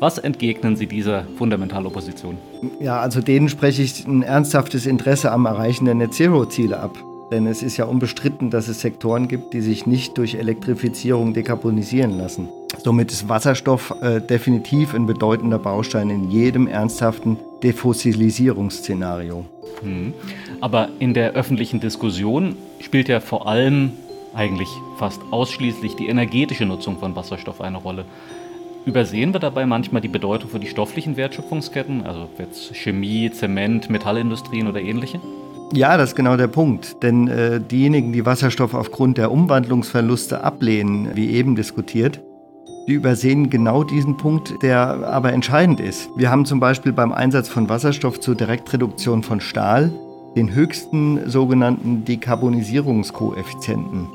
Was 0.00 0.18
entgegnen 0.18 0.74
Sie 0.74 0.88
dieser 0.88 1.24
Fundamentalopposition? 1.38 2.36
Ja, 2.80 2.98
also 2.98 3.20
denen 3.20 3.48
spreche 3.48 3.82
ich 3.82 4.04
ein 4.06 4.24
ernsthaftes 4.24 4.86
Interesse 4.86 5.30
am 5.30 5.46
Erreichen 5.46 5.84
der 5.84 5.94
Net-Zero-Ziele 5.94 6.80
ab. 6.80 6.98
Denn 7.32 7.46
es 7.46 7.62
ist 7.62 7.78
ja 7.78 7.86
unbestritten, 7.86 8.50
dass 8.50 8.68
es 8.68 8.82
Sektoren 8.82 9.26
gibt, 9.26 9.54
die 9.54 9.62
sich 9.62 9.86
nicht 9.86 10.18
durch 10.18 10.34
Elektrifizierung 10.34 11.32
dekarbonisieren 11.32 12.18
lassen. 12.18 12.50
Somit 12.84 13.10
ist 13.10 13.26
Wasserstoff 13.26 13.94
äh, 14.02 14.20
definitiv 14.20 14.94
ein 14.94 15.06
bedeutender 15.06 15.58
Baustein 15.58 16.10
in 16.10 16.30
jedem 16.30 16.66
ernsthaften 16.66 17.38
Defossilisierungsszenario. 17.62 19.46
Hm. 19.80 20.12
Aber 20.60 20.90
in 20.98 21.14
der 21.14 21.32
öffentlichen 21.32 21.80
Diskussion 21.80 22.54
spielt 22.80 23.08
ja 23.08 23.20
vor 23.20 23.48
allem 23.48 23.92
eigentlich 24.34 24.68
fast 24.98 25.22
ausschließlich 25.30 25.96
die 25.96 26.08
energetische 26.08 26.66
Nutzung 26.66 26.98
von 26.98 27.16
Wasserstoff 27.16 27.62
eine 27.62 27.78
Rolle. 27.78 28.04
Übersehen 28.84 29.32
wir 29.32 29.40
dabei 29.40 29.64
manchmal 29.64 30.02
die 30.02 30.08
Bedeutung 30.08 30.50
für 30.50 30.60
die 30.60 30.66
stofflichen 30.66 31.16
Wertschöpfungsketten, 31.16 32.04
also 32.04 32.28
jetzt 32.36 32.74
Chemie, 32.76 33.30
Zement, 33.30 33.88
Metallindustrien 33.88 34.66
oder 34.66 34.82
ähnliche? 34.82 35.18
Ja, 35.72 35.96
das 35.96 36.10
ist 36.10 36.16
genau 36.16 36.36
der 36.36 36.48
Punkt. 36.48 37.02
Denn 37.02 37.28
äh, 37.28 37.60
diejenigen, 37.60 38.12
die 38.12 38.26
Wasserstoff 38.26 38.74
aufgrund 38.74 39.18
der 39.18 39.32
Umwandlungsverluste 39.32 40.44
ablehnen, 40.44 41.10
wie 41.14 41.30
eben 41.30 41.56
diskutiert, 41.56 42.20
die 42.88 42.94
übersehen 42.94 43.48
genau 43.48 43.84
diesen 43.84 44.16
Punkt, 44.16 44.54
der 44.62 45.08
aber 45.08 45.32
entscheidend 45.32 45.80
ist. 45.80 46.10
Wir 46.16 46.30
haben 46.30 46.44
zum 46.44 46.60
Beispiel 46.60 46.92
beim 46.92 47.12
Einsatz 47.12 47.48
von 47.48 47.68
Wasserstoff 47.68 48.20
zur 48.20 48.34
Direktreduktion 48.34 49.22
von 49.22 49.40
Stahl 49.40 49.92
den 50.36 50.52
höchsten 50.52 51.28
sogenannten 51.28 52.04
Dekarbonisierungskoeffizienten 52.04 54.08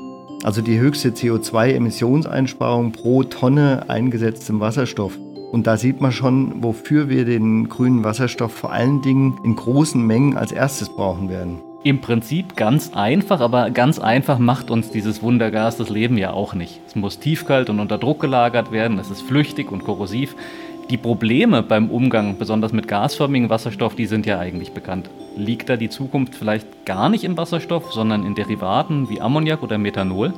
also 0.44 0.62
die 0.62 0.78
höchste 0.78 1.10
CO2-Emissionseinsparung 1.10 2.92
pro 2.92 3.24
Tonne 3.24 3.84
eingesetztem 3.88 4.60
Wasserstoff. 4.60 5.18
Und 5.50 5.66
da 5.66 5.76
sieht 5.76 6.00
man 6.00 6.12
schon, 6.12 6.62
wofür 6.62 7.08
wir 7.08 7.24
den 7.24 7.68
grünen 7.68 8.04
Wasserstoff 8.04 8.52
vor 8.52 8.72
allen 8.72 9.00
Dingen 9.00 9.38
in 9.44 9.56
großen 9.56 10.04
Mengen 10.06 10.36
als 10.36 10.52
erstes 10.52 10.90
brauchen 10.90 11.30
werden. 11.30 11.60
Im 11.84 12.00
Prinzip 12.00 12.56
ganz 12.56 12.92
einfach, 12.92 13.40
aber 13.40 13.70
ganz 13.70 13.98
einfach 13.98 14.38
macht 14.38 14.70
uns 14.70 14.90
dieses 14.90 15.22
Wundergas 15.22 15.76
das 15.76 15.88
Leben 15.88 16.18
ja 16.18 16.32
auch 16.32 16.52
nicht. 16.52 16.80
Es 16.86 16.96
muss 16.96 17.20
tiefkalt 17.20 17.70
und 17.70 17.80
unter 17.80 17.98
Druck 17.98 18.20
gelagert 18.20 18.72
werden, 18.72 18.98
es 18.98 19.10
ist 19.10 19.22
flüchtig 19.22 19.70
und 19.70 19.84
korrosiv. 19.84 20.34
Die 20.90 20.96
Probleme 20.96 21.62
beim 21.62 21.90
Umgang, 21.90 22.36
besonders 22.36 22.72
mit 22.72 22.88
gasförmigem 22.88 23.48
Wasserstoff, 23.48 23.94
die 23.94 24.06
sind 24.06 24.26
ja 24.26 24.38
eigentlich 24.38 24.72
bekannt. 24.72 25.08
Liegt 25.36 25.68
da 25.68 25.76
die 25.76 25.90
Zukunft 25.90 26.34
vielleicht 26.34 26.84
gar 26.84 27.08
nicht 27.08 27.24
im 27.24 27.36
Wasserstoff, 27.36 27.92
sondern 27.92 28.24
in 28.24 28.34
Derivaten 28.34 29.08
wie 29.08 29.20
Ammoniak 29.20 29.62
oder 29.62 29.78
Methanol? 29.78 30.32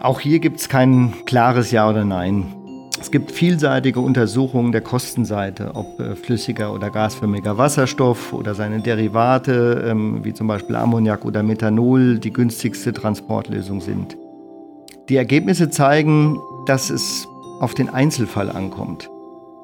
Auch 0.00 0.20
hier 0.20 0.38
gibt 0.38 0.60
es 0.60 0.68
kein 0.68 1.12
klares 1.26 1.72
Ja 1.72 1.90
oder 1.90 2.04
Nein. 2.04 2.54
Es 2.98 3.10
gibt 3.10 3.30
vielseitige 3.30 4.00
Untersuchungen 4.00 4.72
der 4.72 4.80
Kostenseite, 4.80 5.72
ob 5.74 6.00
äh, 6.00 6.16
flüssiger 6.16 6.72
oder 6.72 6.90
gasförmiger 6.90 7.58
Wasserstoff 7.58 8.32
oder 8.32 8.54
seine 8.54 8.80
Derivate, 8.80 9.84
ähm, 9.88 10.24
wie 10.24 10.32
zum 10.32 10.46
Beispiel 10.46 10.76
Ammoniak 10.76 11.24
oder 11.24 11.42
Methanol, 11.42 12.18
die 12.18 12.32
günstigste 12.32 12.92
Transportlösung 12.92 13.80
sind. 13.80 14.16
Die 15.08 15.16
Ergebnisse 15.16 15.70
zeigen, 15.70 16.38
dass 16.66 16.90
es 16.90 17.28
auf 17.60 17.74
den 17.74 17.88
Einzelfall 17.88 18.50
ankommt. 18.50 19.10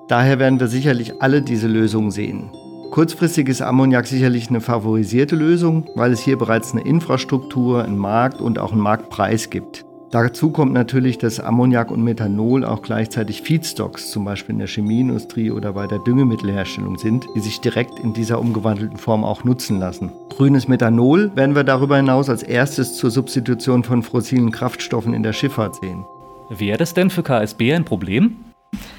Daher 0.09 0.39
werden 0.39 0.61
wir 0.61 0.69
sicherlich 0.69 1.21
alle 1.23 1.43
diese 1.43 1.69
Lösungen 1.69 2.11
sehen. 2.11 2.51
Kurzfristig 2.91 3.49
ist 3.49 3.63
Ammoniak 3.63 4.07
sicherlich 4.07 4.51
eine 4.51 4.61
favorisierte 4.61 5.35
Lösung, 5.35 5.89
weil 5.95 6.13
es 6.13 6.21
hier 6.21 6.37
bereits 6.37 6.73
eine 6.73 6.83
Infrastruktur, 6.83 7.83
einen 7.83 7.97
Markt 7.97 8.41
und 8.41 8.59
auch 8.59 8.73
einen 8.73 8.83
Marktpreis 8.83 9.49
gibt. 9.49 9.87
Dazu 10.13 10.51
kommt 10.51 10.75
natürlich, 10.75 11.17
dass 11.17 11.41
Ammoniak 11.41 11.91
und 11.91 12.05
Methanol 12.05 12.67
auch 12.67 12.83
gleichzeitig 12.83 13.41
Feedstocks, 13.41 14.11
zum 14.11 14.27
Beispiel 14.27 14.53
in 14.53 14.59
der 14.59 14.69
Chemieindustrie 14.69 15.51
oder 15.51 15.73
bei 15.73 15.87
der 15.87 16.01
Düngemittelherstellung 16.01 16.99
sind, 16.99 17.27
die 17.35 17.41
sich 17.41 17.63
direkt 17.63 17.99
in 17.99 18.13
dieser 18.13 18.39
umgewandelten 18.39 18.99
Form 18.99 19.25
auch 19.25 19.43
nutzen 19.45 19.81
lassen. 19.81 20.13
Grünes 20.29 20.69
Methanol 20.69 21.35
werden 21.35 21.55
wir 21.55 21.65
darüber 21.65 21.97
hinaus 21.97 22.29
als 22.29 22.43
erstes 22.43 22.95
zur 22.95 23.11
Substitution 23.11 23.85
von 23.85 24.03
fossilen 24.03 24.53
Kraftstoffen 24.53 25.15
in 25.15 25.23
der 25.23 25.33
Schifffahrt 25.33 25.77
sehen. 25.77 26.05
Wäre 26.51 26.77
das 26.77 26.93
denn 26.93 27.09
für 27.09 27.23
KSB 27.23 27.73
ein 27.73 27.87
Problem? 27.87 28.37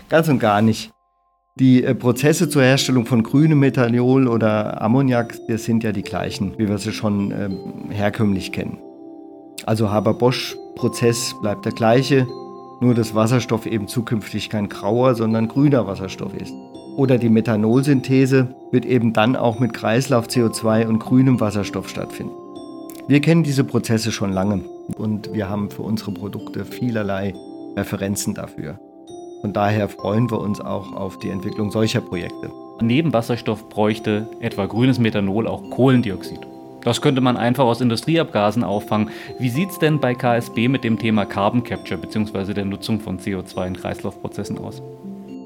Ganz 0.10 0.28
und 0.30 0.40
gar 0.40 0.64
nicht. 0.64 0.90
Die 1.60 1.84
äh, 1.84 1.94
Prozesse 1.94 2.50
zur 2.50 2.64
Herstellung 2.64 3.06
von 3.06 3.22
grünem 3.22 3.60
Methanol 3.60 4.28
oder 4.28 4.82
Ammoniak, 4.82 5.36
das 5.48 5.66
sind 5.66 5.84
ja 5.84 5.92
die 5.92 6.02
gleichen, 6.02 6.56
wie 6.58 6.68
wir 6.68 6.80
sie 6.80 6.92
schon 6.92 7.32
äh, 7.32 7.50
herkömmlich 7.94 8.52
kennen. 8.52 8.80
Also 9.66 9.90
Haber-Bosch-Prozess 9.90 11.36
bleibt 11.42 11.66
der 11.66 11.72
gleiche, 11.72 12.28
nur 12.82 12.94
dass 12.94 13.16
Wasserstoff 13.16 13.66
eben 13.66 13.88
zukünftig 13.88 14.50
kein 14.50 14.70
grauer, 14.70 15.16
sondern 15.16 15.48
grüner 15.48 15.88
Wasserstoff 15.88 16.34
ist. 16.34 16.54
Oder 16.96 17.18
die 17.18 17.30
Methanolsynthese 17.30 18.54
wird 18.72 18.86
eben 18.86 19.14
dann 19.14 19.36
auch 19.36 19.60
mit 19.60 19.74
Kreislauf 19.74 20.28
CO2 20.28 20.88
und 20.88 21.00
grünem 21.00 21.40
Wasserstoff 21.40 21.90
stattfinden. 21.90 22.34
Wir 23.08 23.20
kennen 23.20 23.44
diese 23.44 23.64
Prozesse 23.64 24.12
schon 24.12 24.32
lange 24.32 24.62
und 24.98 25.34
wir 25.34 25.50
haben 25.50 25.70
für 25.70 25.82
unsere 25.82 26.12
Produkte 26.12 26.66
vielerlei 26.66 27.34
Referenzen 27.76 28.34
dafür. 28.34 28.80
Von 29.42 29.52
daher 29.52 29.90
freuen 29.90 30.32
wir 30.32 30.40
uns 30.40 30.62
auch 30.62 30.94
auf 30.94 31.20
die 31.20 31.30
Entwicklung 31.30 31.72
solcher 31.72 32.00
Projekte. 32.00 32.50
Neben 32.80 33.12
Wasserstoff 33.12 33.68
bräuchte 33.70 34.30
etwa 34.40 34.66
grünes 34.68 35.00
Methanol 35.00 35.48
auch 35.48 35.70
Kohlendioxid. 35.70 36.40
Das 36.84 37.02
könnte 37.02 37.22
man 37.22 37.38
einfach 37.38 37.64
aus 37.64 37.82
Industrieabgasen 37.82 38.64
auffangen. 38.64 39.10
Wie 39.40 39.50
sieht 39.50 39.70
es 39.70 39.80
denn 39.80 40.00
bei 40.00 40.14
KSB 40.14 40.68
mit 40.68 40.84
dem 40.84 41.00
Thema 41.00 41.26
Carbon 41.26 41.64
Capture 41.64 42.00
bzw. 42.00 42.54
der 42.54 42.66
Nutzung 42.66 43.00
von 43.00 43.20
CO2 43.20 43.68
in 43.68 43.78
Kreislaufprozessen 43.78 44.58
aus? 44.58 44.82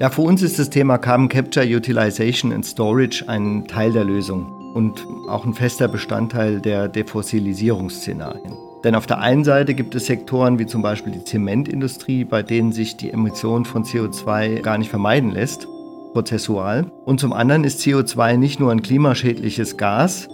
Ja, 0.00 0.10
für 0.10 0.22
uns 0.22 0.42
ist 0.42 0.58
das 0.58 0.70
Thema 0.70 0.98
Carbon 0.98 1.28
Capture, 1.28 1.66
Utilization 1.66 2.52
and 2.52 2.64
Storage 2.64 3.24
ein 3.28 3.66
Teil 3.66 3.92
der 3.92 4.04
Lösung 4.04 4.46
und 4.74 5.04
auch 5.28 5.44
ein 5.44 5.54
fester 5.54 5.88
Bestandteil 5.88 6.60
der 6.60 6.88
Defossilisierungsszenarien. 6.88 8.56
Denn 8.84 8.94
auf 8.94 9.06
der 9.06 9.18
einen 9.18 9.42
Seite 9.42 9.74
gibt 9.74 9.96
es 9.96 10.06
Sektoren 10.06 10.58
wie 10.60 10.66
zum 10.66 10.82
Beispiel 10.82 11.12
die 11.12 11.24
Zementindustrie, 11.24 12.24
bei 12.24 12.44
denen 12.44 12.70
sich 12.70 12.96
die 12.96 13.10
Emission 13.10 13.64
von 13.64 13.82
CO2 13.82 14.60
gar 14.60 14.78
nicht 14.78 14.90
vermeiden 14.90 15.32
lässt, 15.32 15.66
prozessual. 16.12 16.86
Und 17.04 17.18
zum 17.18 17.32
anderen 17.32 17.64
ist 17.64 17.80
CO2 17.80 18.36
nicht 18.36 18.60
nur 18.60 18.70
ein 18.70 18.82
klimaschädliches 18.82 19.76
Gas, 19.76 20.28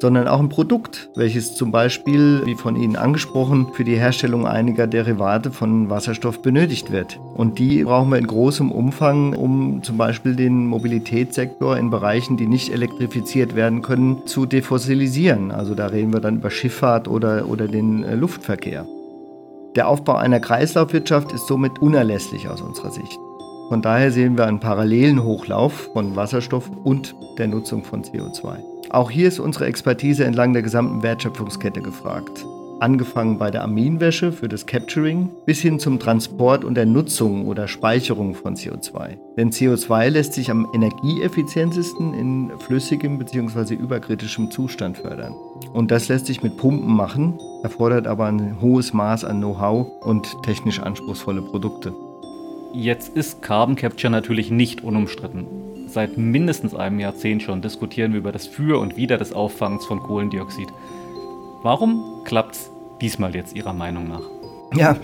sondern 0.00 0.28
auch 0.28 0.40
ein 0.40 0.48
Produkt, 0.48 1.10
welches 1.14 1.54
zum 1.54 1.70
Beispiel, 1.70 2.42
wie 2.46 2.54
von 2.54 2.76
Ihnen 2.76 2.96
angesprochen, 2.96 3.68
für 3.72 3.84
die 3.84 3.96
Herstellung 3.96 4.46
einiger 4.46 4.86
Derivate 4.86 5.50
von 5.50 5.90
Wasserstoff 5.90 6.42
benötigt 6.42 6.90
wird. 6.90 7.20
Und 7.34 7.58
die 7.58 7.84
brauchen 7.84 8.10
wir 8.10 8.18
in 8.18 8.26
großem 8.26 8.72
Umfang, 8.72 9.34
um 9.34 9.82
zum 9.82 9.98
Beispiel 9.98 10.34
den 10.34 10.66
Mobilitätssektor 10.66 11.76
in 11.76 11.90
Bereichen, 11.90 12.36
die 12.36 12.46
nicht 12.46 12.72
elektrifiziert 12.72 13.54
werden 13.54 13.82
können, 13.82 14.26
zu 14.26 14.46
defossilisieren. 14.46 15.50
Also 15.50 15.74
da 15.74 15.86
reden 15.86 16.12
wir 16.12 16.20
dann 16.20 16.36
über 16.36 16.50
Schifffahrt 16.50 17.06
oder, 17.06 17.46
oder 17.46 17.68
den 17.68 18.02
äh, 18.04 18.14
Luftverkehr. 18.14 18.86
Der 19.76 19.86
Aufbau 19.86 20.16
einer 20.16 20.40
Kreislaufwirtschaft 20.40 21.32
ist 21.32 21.46
somit 21.46 21.78
unerlässlich 21.80 22.48
aus 22.48 22.60
unserer 22.60 22.90
Sicht. 22.90 23.18
Von 23.68 23.82
daher 23.82 24.10
sehen 24.10 24.36
wir 24.36 24.46
einen 24.46 24.58
parallelen 24.58 25.22
Hochlauf 25.22 25.90
von 25.92 26.16
Wasserstoff 26.16 26.68
und 26.82 27.14
der 27.38 27.46
Nutzung 27.46 27.84
von 27.84 28.02
CO2. 28.02 28.79
Auch 28.90 29.08
hier 29.08 29.28
ist 29.28 29.38
unsere 29.38 29.66
Expertise 29.66 30.24
entlang 30.24 30.52
der 30.52 30.62
gesamten 30.62 31.04
Wertschöpfungskette 31.04 31.80
gefragt. 31.80 32.44
Angefangen 32.80 33.38
bei 33.38 33.52
der 33.52 33.62
Aminwäsche 33.62 34.32
für 34.32 34.48
das 34.48 34.66
Capturing 34.66 35.30
bis 35.46 35.60
hin 35.60 35.78
zum 35.78 36.00
Transport 36.00 36.64
und 36.64 36.74
der 36.74 36.86
Nutzung 36.86 37.46
oder 37.46 37.68
Speicherung 37.68 38.34
von 38.34 38.56
CO2. 38.56 39.16
Denn 39.36 39.52
CO2 39.52 40.08
lässt 40.08 40.32
sich 40.32 40.50
am 40.50 40.66
energieeffizientesten 40.74 42.14
in 42.14 42.50
flüssigem 42.58 43.16
bzw. 43.18 43.74
überkritischem 43.74 44.50
Zustand 44.50 44.98
fördern. 44.98 45.34
Und 45.72 45.92
das 45.92 46.08
lässt 46.08 46.26
sich 46.26 46.42
mit 46.42 46.56
Pumpen 46.56 46.92
machen, 46.92 47.38
erfordert 47.62 48.08
aber 48.08 48.26
ein 48.26 48.60
hohes 48.60 48.92
Maß 48.92 49.24
an 49.24 49.38
Know-how 49.38 49.86
und 50.02 50.26
technisch 50.42 50.80
anspruchsvolle 50.80 51.42
Produkte. 51.42 51.92
Jetzt 52.72 53.16
ist 53.16 53.40
Carbon 53.40 53.76
Capture 53.76 54.10
natürlich 54.10 54.50
nicht 54.50 54.82
unumstritten. 54.82 55.69
Seit 55.90 56.16
mindestens 56.16 56.72
einem 56.72 57.00
Jahrzehnt 57.00 57.42
schon 57.42 57.62
diskutieren 57.62 58.12
wir 58.12 58.20
über 58.20 58.30
das 58.30 58.46
Für 58.46 58.78
und 58.78 58.96
Wider 58.96 59.18
des 59.18 59.32
Auffangens 59.32 59.86
von 59.86 60.00
Kohlendioxid. 60.00 60.68
Warum 61.62 62.22
klappt 62.24 62.54
es 62.54 62.70
diesmal 63.00 63.34
jetzt 63.34 63.56
Ihrer 63.56 63.72
Meinung 63.72 64.06
nach? 64.06 64.22
Ja, 64.72 64.96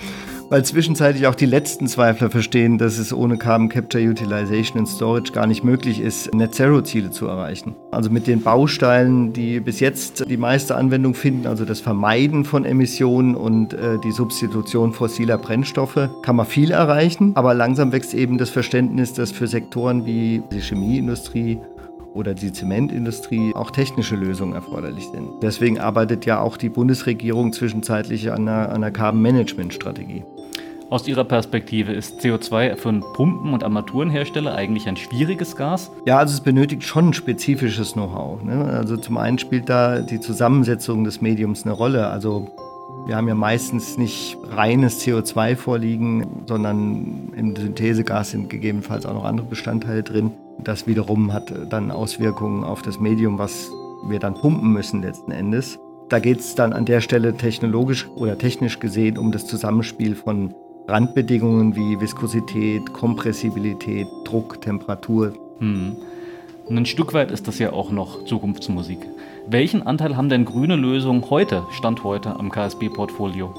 weil 0.48 0.64
zwischenzeitlich 0.64 1.26
auch 1.26 1.34
die 1.34 1.46
letzten 1.46 1.86
Zweifler 1.86 2.30
verstehen, 2.30 2.78
dass 2.78 2.98
es 2.98 3.12
ohne 3.12 3.36
Carbon 3.36 3.68
Capture 3.68 4.02
Utilization 4.02 4.78
and 4.78 4.88
Storage 4.88 5.32
gar 5.32 5.46
nicht 5.46 5.64
möglich 5.64 6.00
ist, 6.00 6.32
Net 6.34 6.54
Zero 6.54 6.82
Ziele 6.82 7.10
zu 7.10 7.26
erreichen. 7.26 7.74
Also 7.90 8.10
mit 8.10 8.26
den 8.26 8.42
Bausteinen, 8.42 9.32
die 9.32 9.60
bis 9.60 9.80
jetzt 9.80 10.28
die 10.28 10.36
meiste 10.36 10.76
Anwendung 10.76 11.14
finden, 11.14 11.46
also 11.46 11.64
das 11.64 11.80
Vermeiden 11.80 12.44
von 12.44 12.64
Emissionen 12.64 13.34
und 13.34 13.74
äh, 13.74 13.98
die 14.04 14.12
Substitution 14.12 14.92
fossiler 14.92 15.38
Brennstoffe, 15.38 16.08
kann 16.22 16.36
man 16.36 16.46
viel 16.46 16.70
erreichen, 16.70 17.32
aber 17.34 17.54
langsam 17.54 17.92
wächst 17.92 18.14
eben 18.14 18.38
das 18.38 18.50
Verständnis, 18.50 19.12
dass 19.12 19.32
für 19.32 19.46
Sektoren 19.46 20.06
wie 20.06 20.42
die 20.52 20.60
Chemieindustrie 20.60 21.58
oder 22.16 22.34
die 22.34 22.52
Zementindustrie 22.52 23.52
auch 23.54 23.70
technische 23.70 24.16
Lösungen 24.16 24.54
erforderlich 24.54 25.06
sind. 25.12 25.28
Deswegen 25.42 25.78
arbeitet 25.78 26.26
ja 26.26 26.40
auch 26.40 26.56
die 26.56 26.70
Bundesregierung 26.70 27.52
zwischenzeitlich 27.52 28.32
an 28.32 28.48
einer, 28.48 28.72
einer 28.72 28.90
Carbon-Management-Strategie. 28.90 30.24
Aus 30.88 31.08
Ihrer 31.08 31.24
Perspektive 31.24 31.92
ist 31.92 32.20
CO2 32.20 32.76
für 32.76 32.90
einen 32.90 33.00
Pumpen- 33.00 33.52
und 33.52 33.64
Armaturenhersteller 33.64 34.54
eigentlich 34.54 34.86
ein 34.86 34.96
schwieriges 34.96 35.56
Gas? 35.56 35.90
Ja, 36.06 36.18
also 36.18 36.32
es 36.32 36.40
benötigt 36.40 36.84
schon 36.84 37.12
spezifisches 37.12 37.94
Know-how. 37.94 38.44
Ne? 38.44 38.64
Also 38.64 38.96
zum 38.96 39.16
einen 39.16 39.38
spielt 39.38 39.68
da 39.68 40.00
die 40.00 40.20
Zusammensetzung 40.20 41.02
des 41.02 41.20
Mediums 41.20 41.64
eine 41.64 41.72
Rolle. 41.72 42.06
Also 42.06 42.52
wir 43.06 43.16
haben 43.16 43.28
ja 43.28 43.36
meistens 43.36 43.96
nicht 43.96 44.36
reines 44.50 45.00
CO2 45.00 45.54
vorliegen, 45.54 46.42
sondern 46.46 47.32
im 47.36 47.54
Synthesegas 47.54 48.32
sind 48.32 48.50
gegebenenfalls 48.50 49.06
auch 49.06 49.14
noch 49.14 49.24
andere 49.24 49.46
Bestandteile 49.46 50.02
drin. 50.02 50.32
Das 50.58 50.88
wiederum 50.88 51.32
hat 51.32 51.52
dann 51.70 51.92
Auswirkungen 51.92 52.64
auf 52.64 52.82
das 52.82 52.98
Medium, 52.98 53.38
was 53.38 53.70
wir 54.08 54.18
dann 54.18 54.34
pumpen 54.34 54.72
müssen 54.72 55.02
letzten 55.02 55.30
Endes. 55.30 55.78
Da 56.08 56.18
geht 56.18 56.40
es 56.40 56.56
dann 56.56 56.72
an 56.72 56.84
der 56.84 57.00
Stelle 57.00 57.36
technologisch 57.36 58.08
oder 58.16 58.38
technisch 58.38 58.80
gesehen 58.80 59.18
um 59.18 59.30
das 59.30 59.46
Zusammenspiel 59.46 60.16
von 60.16 60.52
Randbedingungen 60.88 61.76
wie 61.76 62.00
Viskosität, 62.00 62.92
Kompressibilität, 62.92 64.06
Druck, 64.24 64.60
Temperatur. 64.60 65.32
Hm. 65.58 65.96
Und 66.68 66.76
ein 66.76 66.86
Stück 66.86 67.14
weit 67.14 67.30
ist 67.30 67.46
das 67.46 67.58
ja 67.60 67.72
auch 67.72 67.90
noch 67.90 68.24
Zukunftsmusik. 68.24 68.98
Welchen 69.46 69.86
Anteil 69.86 70.16
haben 70.16 70.28
denn 70.28 70.44
grüne 70.44 70.74
Lösungen 70.74 71.24
heute, 71.30 71.64
Stand 71.70 72.02
heute, 72.02 72.36
am 72.36 72.50
KSB-Portfolio? 72.50 73.54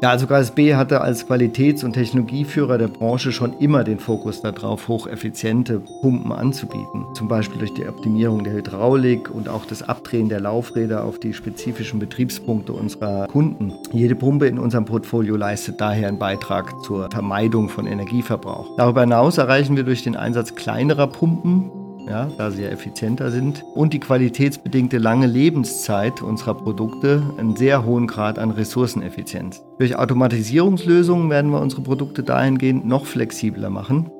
Ja, 0.00 0.10
also 0.10 0.28
KSB 0.28 0.76
hatte 0.76 1.00
als 1.00 1.26
Qualitäts- 1.26 1.82
und 1.82 1.94
Technologieführer 1.94 2.78
der 2.78 2.86
Branche 2.86 3.32
schon 3.32 3.58
immer 3.58 3.82
den 3.82 3.98
Fokus 3.98 4.40
darauf, 4.40 4.86
hocheffiziente 4.86 5.80
Pumpen 6.00 6.30
anzubieten. 6.30 7.04
Zum 7.14 7.26
Beispiel 7.26 7.58
durch 7.58 7.74
die 7.74 7.84
Optimierung 7.84 8.44
der 8.44 8.52
Hydraulik 8.52 9.28
und 9.28 9.48
auch 9.48 9.64
das 9.64 9.82
Abdrehen 9.82 10.28
der 10.28 10.38
Laufräder 10.38 11.02
auf 11.02 11.18
die 11.18 11.34
spezifischen 11.34 11.98
Betriebspunkte 11.98 12.72
unserer 12.72 13.26
Kunden. 13.26 13.72
Jede 13.90 14.14
Pumpe 14.14 14.46
in 14.46 14.60
unserem 14.60 14.84
Portfolio 14.84 15.34
leistet 15.34 15.80
daher 15.80 16.06
einen 16.06 16.20
Beitrag 16.20 16.80
zur 16.84 17.10
Vermeidung 17.10 17.68
von 17.68 17.88
Energieverbrauch. 17.88 18.76
Darüber 18.76 19.00
hinaus 19.00 19.36
erreichen 19.38 19.74
wir 19.74 19.82
durch 19.82 20.04
den 20.04 20.14
Einsatz 20.14 20.54
kleinerer 20.54 21.08
Pumpen 21.08 21.72
ja, 22.08 22.28
da 22.38 22.50
sie 22.50 22.62
ja 22.62 22.68
effizienter 22.68 23.30
sind, 23.30 23.64
und 23.74 23.92
die 23.92 24.00
qualitätsbedingte 24.00 24.98
lange 24.98 25.26
Lebenszeit 25.26 26.22
unserer 26.22 26.54
Produkte 26.54 27.22
einen 27.38 27.56
sehr 27.56 27.84
hohen 27.84 28.06
Grad 28.06 28.38
an 28.38 28.50
Ressourceneffizienz. 28.50 29.62
Durch 29.78 29.96
Automatisierungslösungen 29.96 31.30
werden 31.30 31.50
wir 31.50 31.60
unsere 31.60 31.82
Produkte 31.82 32.22
dahingehend 32.22 32.86
noch 32.86 33.06
flexibler 33.06 33.70
machen. 33.70 34.10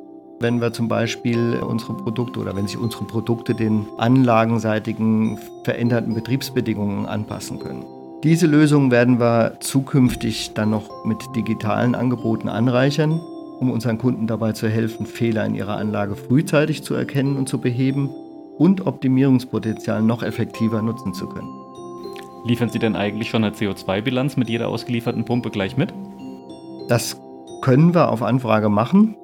Wenn 0.40 0.60
wir 0.60 0.72
zum 0.72 0.86
Beispiel 0.86 1.58
unsere 1.66 1.94
Produkte 1.94 2.38
oder 2.38 2.54
wenn 2.54 2.68
sich 2.68 2.78
unsere 2.78 3.04
Produkte 3.04 3.54
den 3.54 3.86
anlagenseitigen 3.98 5.38
veränderten 5.64 6.14
Betriebsbedingungen 6.14 7.06
anpassen 7.06 7.58
können. 7.58 7.84
Diese 8.22 8.46
Lösungen 8.46 8.90
werden 8.90 9.18
wir 9.18 9.58
zukünftig 9.60 10.52
dann 10.54 10.70
noch 10.70 11.04
mit 11.04 11.18
digitalen 11.34 11.94
Angeboten 11.94 12.48
anreichern 12.48 13.20
um 13.60 13.70
unseren 13.70 13.98
Kunden 13.98 14.26
dabei 14.26 14.52
zu 14.52 14.68
helfen, 14.68 15.06
Fehler 15.06 15.44
in 15.44 15.54
ihrer 15.54 15.76
Anlage 15.76 16.16
frühzeitig 16.16 16.82
zu 16.82 16.94
erkennen 16.94 17.36
und 17.36 17.48
zu 17.48 17.58
beheben 17.58 18.10
und 18.56 18.86
Optimierungspotenzial 18.86 20.02
noch 20.02 20.22
effektiver 20.22 20.82
nutzen 20.82 21.14
zu 21.14 21.28
können. 21.28 21.48
Liefern 22.44 22.68
Sie 22.68 22.78
denn 22.78 22.96
eigentlich 22.96 23.30
schon 23.30 23.44
eine 23.44 23.54
CO2-Bilanz 23.54 24.36
mit 24.36 24.48
jeder 24.48 24.68
ausgelieferten 24.68 25.24
Pumpe 25.24 25.50
gleich 25.50 25.76
mit? 25.76 25.92
Das 26.88 27.20
können 27.62 27.94
wir 27.94 28.10
auf 28.10 28.22
Anfrage 28.22 28.68
machen, 28.68 29.16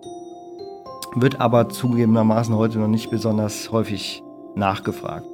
wird 1.14 1.40
aber 1.40 1.68
zugegebenermaßen 1.68 2.54
heute 2.54 2.78
noch 2.78 2.88
nicht 2.88 3.10
besonders 3.10 3.70
häufig 3.70 4.22
nachgefragt. 4.54 5.26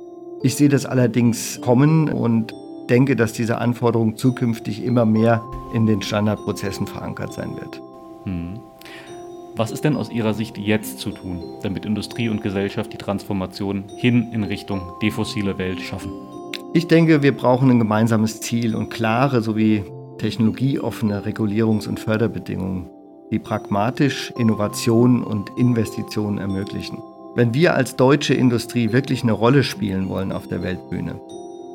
Ich 0.43 0.55
sehe 0.57 0.69
das 0.69 0.87
allerdings 0.87 1.61
kommen 1.61 2.09
und 2.09 2.55
denke, 2.89 3.17
dass 3.17 3.33
diese 3.33 3.59
Anforderung 3.59 4.17
zukünftig 4.17 4.85
immer 4.85 5.05
mehr 5.05 5.43
in 5.75 5.87
den 5.87 6.03
Standardprozessen 6.03 6.87
verankert 6.87 7.33
sein 7.33 7.55
wird. 7.57 7.81
Hm. 8.25 8.61
Was 9.57 9.73
ist 9.73 9.85
denn 9.85 9.97
aus 9.97 10.11
Ihrer 10.11 10.33
Sicht 10.33 10.59
jetzt 10.59 11.01
zu 11.01 11.11
tun, 11.11 11.43
damit 11.63 11.85
Industrie 11.85 12.29
und 12.29 12.43
Gesellschaft 12.43 12.93
die 12.93 12.99
Transformation 12.99 13.85
hin 13.97 14.33
in 14.33 14.45
Richtung 14.45 14.81
defossile 15.03 15.59
Welt 15.59 15.81
schaffen? 15.81 16.13
Ich 16.73 16.87
denke, 16.87 17.23
wir 17.23 17.37
brauchen 17.37 17.71
ein 17.71 17.81
gemeinsames 17.81 18.41
Ziel 18.41 18.77
und 18.77 18.91
klare 18.91 19.43
sowie 19.43 19.83
technologieoffene 20.19 21.25
Regulierungs- 21.25 21.89
und 21.89 21.99
Förderbedingungen, 21.99 22.89
die 23.33 23.41
pragmatisch 23.41 24.33
Innovationen 24.39 25.25
und 25.25 25.51
Investitionen 25.59 26.39
ermöglichen. 26.39 26.99
Wenn 27.35 27.53
wir 27.53 27.75
als 27.75 27.97
deutsche 27.97 28.35
Industrie 28.35 28.93
wirklich 28.93 29.23
eine 29.25 29.33
Rolle 29.33 29.65
spielen 29.65 30.09
wollen 30.09 30.31
auf 30.31 30.47
der 30.47 30.63
Weltbühne, 30.63 31.21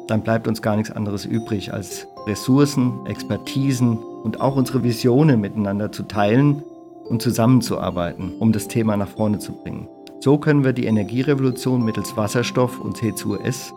dann 0.07 0.21
bleibt 0.21 0.47
uns 0.47 0.61
gar 0.61 0.77
nichts 0.77 0.91
anderes 0.91 1.25
übrig, 1.25 1.73
als 1.73 2.07
Ressourcen, 2.25 3.05
Expertisen 3.05 3.97
und 3.97 4.39
auch 4.39 4.55
unsere 4.55 4.83
Visionen 4.83 5.41
miteinander 5.41 5.91
zu 5.91 6.03
teilen 6.03 6.63
und 7.09 7.21
zusammenzuarbeiten, 7.21 8.33
um 8.39 8.51
das 8.51 8.67
Thema 8.67 8.97
nach 8.97 9.09
vorne 9.09 9.39
zu 9.39 9.53
bringen. 9.53 9.87
So 10.19 10.37
können 10.37 10.63
wir 10.63 10.73
die 10.73 10.85
Energierevolution 10.85 11.83
mittels 11.85 12.17
Wasserstoff 12.17 12.79
und 12.79 12.97
C2S 12.97 13.73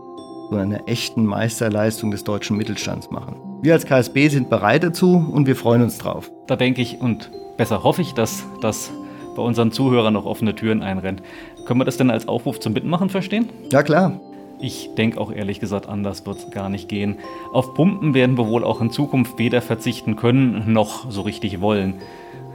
zu 0.49 0.57
einer 0.57 0.89
echten 0.89 1.27
Meisterleistung 1.27 2.11
des 2.11 2.25
deutschen 2.25 2.57
Mittelstands 2.57 3.11
machen. 3.11 3.37
Wir 3.61 3.75
als 3.75 3.85
KSB 3.85 4.29
sind 4.29 4.49
bereit 4.49 4.83
dazu 4.83 5.17
und 5.31 5.47
wir 5.47 5.57
freuen 5.57 5.83
uns 5.83 5.99
drauf. 5.99 6.31
Da 6.47 6.57
denke 6.57 6.81
ich 6.81 7.01
und 7.01 7.31
besser 7.57 7.83
hoffe 7.83 8.03
ich, 8.03 8.15
dass 8.15 8.45
das 8.63 8.91
bei 9.37 9.43
unseren 9.43 9.73
Zuhörern 9.73 10.15
noch 10.15 10.25
offene 10.25 10.55
Türen 10.55 10.83
einrennt. 10.83 11.23
Können 11.67 11.81
wir 11.81 11.85
das 11.85 11.97
denn 11.97 12.11
als 12.11 12.29
Aufruf 12.29 12.61
zum 12.61 12.73
Mitmachen 12.73 13.11
verstehen? 13.11 13.51
Ja 13.71 13.83
klar. 13.83 14.21
Ich 14.61 14.91
denke 14.97 15.21
auch 15.21 15.31
ehrlich 15.31 15.61
gesagt, 15.61 15.89
anders 15.89 16.27
wird 16.27 16.39
es 16.39 16.51
gar 16.51 16.69
nicht 16.69 16.89
gehen. 16.89 17.19
Auf 17.53 17.75
Pumpen 17.75 18.15
werden 18.15 18.37
wir 18.37 18.49
wohl 18.49 18.65
auch 18.65 18.81
in 18.81 18.91
Zukunft 18.91 19.39
weder 19.39 19.63
verzichten 19.63 20.17
können 20.17 20.73
noch 20.73 21.11
so 21.11 21.21
richtig 21.21 21.61
wollen. 21.61 21.95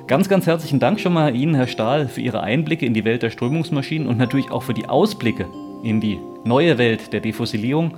Ganz, 0.05 0.27
ganz 0.27 0.45
herzlichen 0.47 0.81
Dank 0.81 0.99
schon 0.99 1.13
mal 1.13 1.33
Ihnen, 1.33 1.55
Herr 1.55 1.67
Stahl, 1.67 2.09
für 2.09 2.19
Ihre 2.19 2.41
Einblicke 2.41 2.85
in 2.85 2.93
die 2.93 3.05
Welt 3.05 3.23
der 3.23 3.29
Strömungsmaschinen 3.29 4.05
und 4.05 4.17
natürlich 4.17 4.51
auch 4.51 4.63
für 4.63 4.73
die 4.73 4.87
Ausblicke 4.87 5.45
in 5.81 6.01
die 6.01 6.19
neue 6.43 6.77
Welt 6.77 7.13
der 7.13 7.21
Defossilierung. 7.21 7.95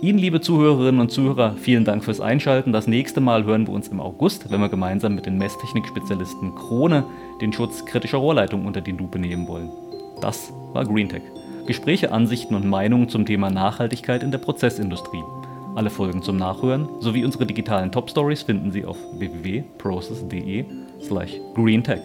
Ihnen, 0.00 0.18
liebe 0.18 0.40
Zuhörerinnen 0.40 1.00
und 1.00 1.12
Zuhörer, 1.12 1.54
vielen 1.56 1.84
Dank 1.84 2.02
fürs 2.02 2.20
Einschalten. 2.20 2.72
Das 2.72 2.88
nächste 2.88 3.20
Mal 3.20 3.44
hören 3.44 3.68
wir 3.68 3.72
uns 3.72 3.86
im 3.86 4.00
August, 4.00 4.50
wenn 4.50 4.60
wir 4.60 4.68
gemeinsam 4.68 5.14
mit 5.14 5.26
den 5.26 5.38
Messtechnik-Spezialisten 5.38 6.56
Krone 6.56 7.04
den 7.40 7.52
Schutz 7.52 7.86
kritischer 7.86 8.18
Rohrleitungen 8.18 8.66
unter 8.66 8.80
die 8.80 8.92
Lupe 8.92 9.20
nehmen 9.20 9.46
wollen. 9.46 9.70
Das 10.20 10.52
war 10.72 10.84
GreenTech. 10.84 11.22
Gespräche, 11.66 12.10
Ansichten 12.10 12.56
und 12.56 12.66
Meinungen 12.66 13.08
zum 13.08 13.26
Thema 13.26 13.48
Nachhaltigkeit 13.48 14.24
in 14.24 14.32
der 14.32 14.38
Prozessindustrie. 14.38 15.22
Alle 15.74 15.90
Folgen 15.90 16.22
zum 16.22 16.36
Nachhören 16.36 16.88
sowie 17.00 17.24
unsere 17.24 17.46
digitalen 17.46 17.90
Top 17.90 18.08
Stories 18.08 18.42
finden 18.42 18.70
Sie 18.70 18.84
auf 18.84 18.96
www.process.de 19.18 20.64
slash 21.02 21.32
greentech. 21.54 22.00